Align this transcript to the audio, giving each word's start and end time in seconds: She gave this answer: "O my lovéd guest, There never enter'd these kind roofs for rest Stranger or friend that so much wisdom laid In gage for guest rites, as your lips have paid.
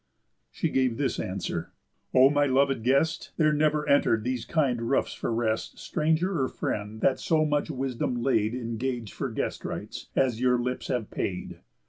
She 0.49 0.69
gave 0.69 0.97
this 0.97 1.19
answer: 1.19 1.73
"O 2.11 2.31
my 2.31 2.47
lovéd 2.47 2.81
guest, 2.81 3.33
There 3.37 3.53
never 3.53 3.87
enter'd 3.87 4.23
these 4.23 4.45
kind 4.45 4.81
roofs 4.89 5.13
for 5.13 5.31
rest 5.31 5.77
Stranger 5.77 6.41
or 6.41 6.47
friend 6.47 7.01
that 7.01 7.19
so 7.19 7.45
much 7.45 7.69
wisdom 7.69 8.23
laid 8.23 8.55
In 8.55 8.77
gage 8.77 9.13
for 9.13 9.29
guest 9.29 9.63
rites, 9.63 10.07
as 10.15 10.41
your 10.41 10.57
lips 10.57 10.87
have 10.87 11.11
paid. 11.11 11.59